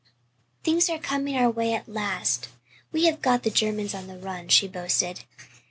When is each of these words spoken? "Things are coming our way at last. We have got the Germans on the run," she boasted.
"Things 0.63 0.89
are 0.89 0.97
coming 0.97 1.37
our 1.37 1.51
way 1.51 1.73
at 1.75 1.87
last. 1.87 2.49
We 2.91 3.05
have 3.05 3.21
got 3.21 3.43
the 3.43 3.51
Germans 3.51 3.93
on 3.93 4.07
the 4.07 4.17
run," 4.17 4.47
she 4.47 4.67
boasted. 4.67 5.25